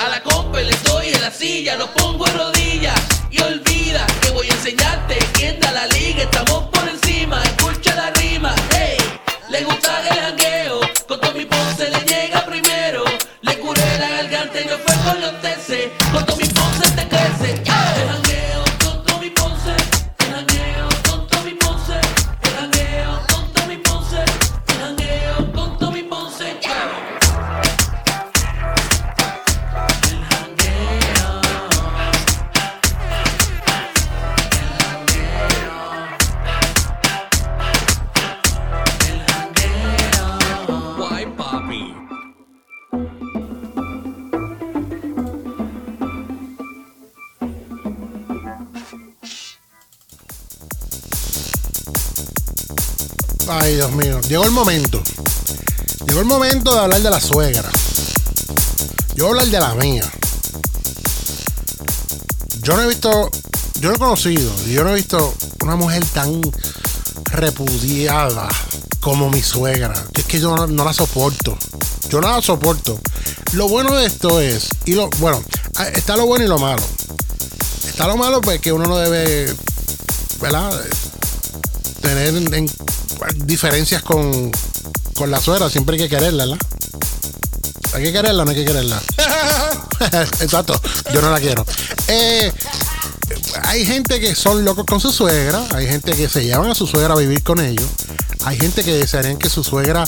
[0.00, 2.98] A la compa le doy en la silla, lo pongo en rodillas.
[3.30, 6.22] Y olvida que voy a enseñarte quién da la liga.
[6.22, 8.54] Estamos por encima, escucha la rima.
[8.74, 8.96] Hey,
[9.50, 10.59] le gusta el jangueo,
[53.50, 54.20] Ay, Dios mío.
[54.28, 55.02] Llegó el momento.
[56.06, 57.68] Llegó el momento de hablar de la suegra.
[59.14, 60.12] Yo voy a hablar de la mía.
[62.62, 63.30] Yo no he visto,
[63.80, 66.40] yo no he conocido, yo no he visto una mujer tan
[67.32, 68.48] repudiada
[69.00, 69.94] como mi suegra.
[70.14, 71.56] Es que yo no, la soporto.
[72.08, 73.00] Yo no la soporto.
[73.52, 75.42] Lo bueno de esto es, y lo, bueno,
[75.76, 76.82] ah, está lo bueno y lo malo.
[77.88, 79.52] Está lo malo, pues que uno no debe,
[80.40, 80.70] ¿verdad?
[82.00, 82.70] tener en- en-
[83.36, 84.50] diferencias con,
[85.14, 85.70] con la suegra.
[85.70, 86.56] Siempre hay que quererla.
[87.92, 89.00] Hay que quererla o no hay que quererla.
[90.40, 90.80] Exacto,
[91.12, 91.64] yo no la quiero.
[92.08, 92.52] Eh,
[93.62, 96.86] hay gente que son locos con su suegra, hay gente que se llevan a su
[96.86, 97.86] suegra a vivir con ellos,
[98.44, 100.04] hay gente que desearían que su suegra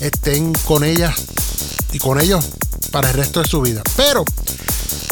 [0.00, 1.14] estén con ellas
[1.92, 2.44] y con ellos
[2.90, 3.82] para el resto de su vida.
[3.96, 4.24] Pero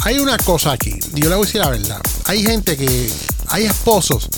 [0.03, 2.01] hay una cosa aquí, y yo le voy a decir la verdad.
[2.25, 3.11] Hay gente que,
[3.49, 4.29] hay esposos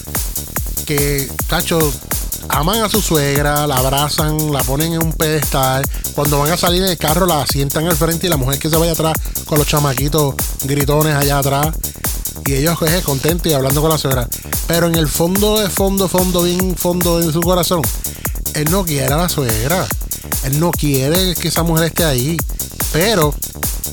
[0.84, 1.92] que, cacho,
[2.48, 5.84] aman a su suegra, la abrazan, la ponen en un pedestal.
[6.14, 8.76] Cuando van a salir del carro, la sientan al frente y la mujer que se
[8.76, 11.68] vaya atrás con los chamaquitos gritones allá atrás.
[12.44, 14.28] Y ellos eh, contentos y hablando con la suegra.
[14.66, 17.82] Pero en el fondo, de fondo, fondo, bien fondo de su corazón,
[18.54, 19.86] él no quiere a la suegra.
[20.44, 22.36] Él no quiere que esa mujer esté ahí.
[22.92, 23.34] Pero,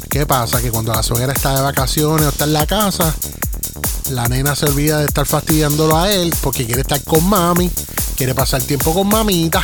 [0.09, 0.61] ¿qué pasa?
[0.61, 3.13] Que cuando la suegra está de vacaciones o está en la casa,
[4.11, 7.69] la nena se olvida de estar fastidiándolo a él porque quiere estar con mami,
[8.23, 9.61] quiere pasar tiempo con mamita.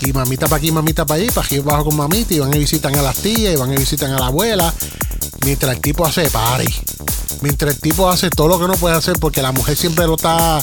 [0.00, 2.32] Y mamita para aquí, mamita para allí, para aquí bajo con mamita.
[2.32, 4.72] Y van y visitan a las tías, y van y visitan a la abuela.
[5.44, 6.74] Mientras el tipo hace party.
[7.42, 10.14] Mientras el tipo hace todo lo que no puede hacer porque la mujer siempre lo
[10.14, 10.62] está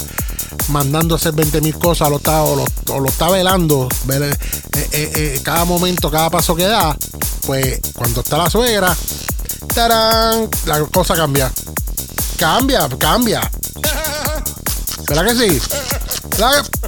[0.70, 4.34] mandando a hacer 20 mil cosas, lo está, o, lo, está velando, eh,
[4.72, 6.96] eh, eh, cada momento, cada paso que da.
[7.46, 8.96] Pues cuando está la suegra,
[9.72, 10.48] ¡tarán!
[10.66, 11.52] la cosa cambia.
[12.36, 13.48] Cambia, cambia.
[15.08, 15.60] ¿Verdad que sí?
[16.30, 16.79] ¿Verdad que,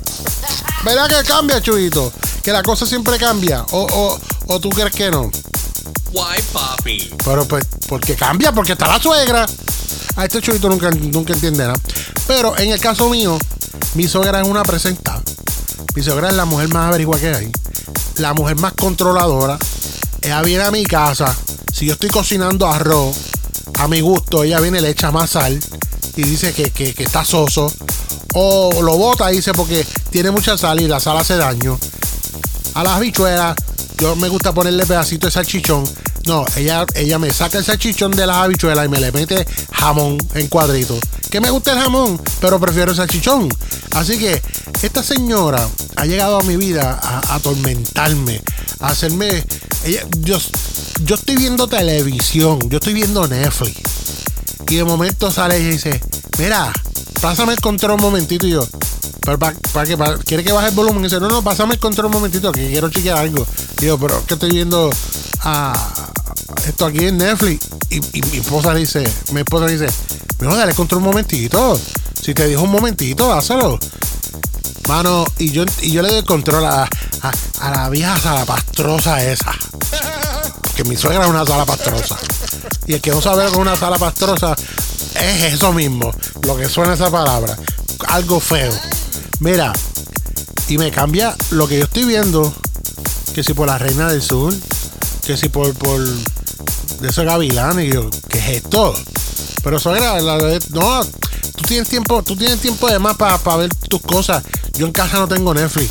[0.84, 2.12] ¿verdad que cambia, Chuito?
[2.42, 3.64] Que la cosa siempre cambia.
[3.70, 5.30] O, o, o tú crees que no.
[6.12, 7.10] Why, papi?
[7.24, 9.46] Pero pues, porque cambia, porque está la suegra.
[10.16, 11.78] A este chulito nunca, nunca entiende nada.
[12.26, 13.38] Pero en el caso mío,
[13.94, 15.22] mi suegra es una presentada.
[15.94, 17.52] Mi suegra es la mujer más averigua que hay.
[18.16, 19.58] La mujer más controladora.
[20.20, 21.34] Ella viene a mi casa.
[21.72, 23.16] Si yo estoy cocinando arroz,
[23.78, 25.58] a mi gusto, ella viene y le echa más sal.
[26.16, 27.72] Y dice que, que, que está soso.
[28.34, 31.78] O lo bota, dice, porque tiene mucha sal y la sal hace daño.
[32.74, 33.56] A las habichuelas,
[33.98, 35.84] yo me gusta ponerle pedacito de salchichón.
[36.26, 40.18] No, ella, ella me saca el salchichón de las habichuelas y me le mete jamón
[40.34, 41.00] en cuadritos.
[41.30, 43.48] Que me gusta el jamón, pero prefiero el salchichón.
[43.92, 44.40] Así que
[44.82, 48.40] esta señora ha llegado a mi vida a, atormentarme,
[48.80, 49.44] a hacerme.
[50.20, 50.38] Yo,
[51.04, 53.80] yo estoy viendo televisión, yo estoy viendo Netflix.
[54.68, 56.00] Y de momento sale ella y dice:
[56.38, 56.72] Mira,
[57.22, 58.46] pásame el control un momentito.
[58.46, 58.66] Y yo,
[59.24, 61.00] ¿para, para, ¿Quiere que baje el volumen?
[61.00, 63.46] Y dice: No, no, pásame el control un momentito, que quiero chequear algo.
[63.80, 64.90] Y yo, pero es que estoy viendo
[65.40, 65.72] ah,
[66.66, 67.68] esto aquí en Netflix.
[67.88, 69.86] Y, mi esposa dice: Mi esposa dice:
[70.40, 71.80] Mira, dale control un momentito.
[72.20, 73.78] Si te dijo un momentito, dáselo.
[74.88, 79.24] Mano, y yo, y yo le doy el control a, a, a la vieja salapastrosa
[79.24, 79.52] esa.
[80.62, 82.16] Porque mi suegra es una sala pastrosa.
[82.86, 84.56] Y el que no sabe lo que es una sala pastrosa
[85.14, 86.12] es eso mismo,
[86.46, 87.56] lo que suena esa palabra.
[88.08, 88.72] Algo feo.
[89.40, 89.72] Mira,
[90.68, 92.52] y me cambia lo que yo estoy viendo,
[93.34, 94.54] que si por la Reina del Sur,
[95.26, 98.94] que si por, por de esos gavilanes, y yo, ¿qué es esto?
[99.62, 103.74] Pero suegra, la de- no, tú tienes tiempo, tú tienes tiempo de más para ver
[103.88, 104.42] tus cosas.
[104.74, 105.90] Yo en casa no tengo Netflix.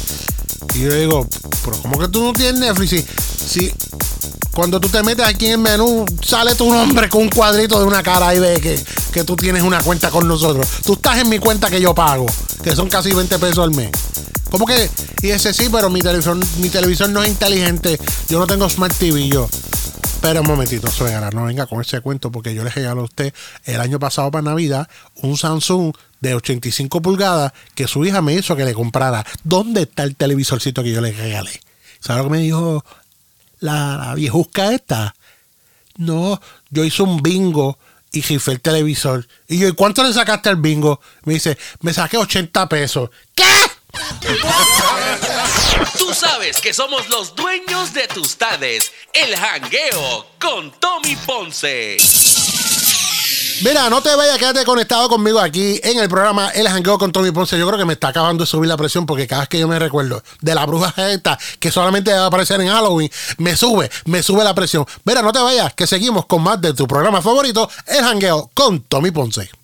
[0.75, 1.27] Y yo digo,
[1.63, 2.89] pero ¿cómo que tú no tienes Netflix?
[2.89, 3.05] Si,
[3.47, 3.73] si
[4.61, 8.03] cuando tú te metes aquí en menú, sale tu nombre con un cuadrito de una
[8.03, 8.79] cara y ve que,
[9.11, 10.67] que tú tienes una cuenta con nosotros.
[10.85, 12.27] Tú estás en mi cuenta que yo pago,
[12.63, 13.89] que son casi 20 pesos al mes.
[14.51, 14.87] ¿Cómo que?
[15.23, 17.99] Y ese sí, pero mi televisor, mi televisor no es inteligente.
[18.29, 19.49] Yo no tengo Smart TV yo.
[20.21, 23.33] Pero un momentito, suegra, no venga con ese cuento porque yo le regalo a usted
[23.65, 24.87] el año pasado para Navidad
[25.23, 29.25] un Samsung de 85 pulgadas que su hija me hizo que le comprara.
[29.43, 31.59] ¿Dónde está el televisorcito que yo le regalé?
[31.99, 32.83] ¿Sabe lo que me dijo
[33.61, 35.15] la, la viejuzca esta?
[35.97, 37.79] No, yo hice un bingo
[38.11, 39.27] y rifé el televisor.
[39.47, 40.99] Y yo, ¿y cuánto le sacaste al bingo?
[41.23, 43.09] Me dice, me saqué 80 pesos.
[43.33, 43.43] ¿Qué?
[45.97, 48.91] Tú sabes que somos los dueños de tus tades.
[49.13, 51.97] El jangueo con Tommy Ponce.
[53.63, 57.29] Mira, no te vayas, quédate conectado conmigo aquí en el programa El Jangueo con Tommy
[57.29, 57.59] Ponce.
[57.59, 59.67] Yo creo que me está acabando de subir la presión porque cada vez que yo
[59.67, 63.91] me recuerdo de la bruja esta que solamente va a aparecer en Halloween, me sube,
[64.05, 64.87] me sube la presión.
[65.03, 68.81] Mira, no te vayas, que seguimos con más de tu programa favorito, El Jangueo con
[68.81, 69.60] Tommy Ponce.